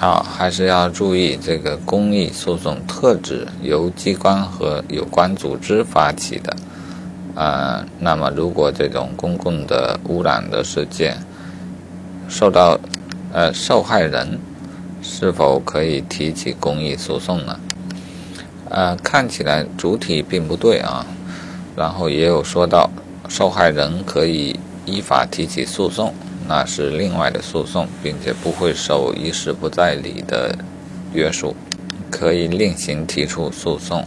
[0.00, 6.56] 好，还是要注意这个公益诉讼特指由机关和有关组织发起的。
[7.34, 11.18] 呃，那么如果这种公共的污染的事件
[12.30, 12.80] 受到
[13.34, 14.38] 呃受害人
[15.02, 17.60] 是否可以提起公益诉讼呢？
[18.70, 21.04] 呃，看起来主体并不对啊。
[21.76, 22.90] 然后也有说到
[23.28, 26.14] 受害人可以依法提起诉讼。
[26.52, 30.52] 那是另外的诉讼，并且不会受一事不再理的
[31.14, 31.54] 约束，
[32.10, 34.04] 可以另行提出诉讼。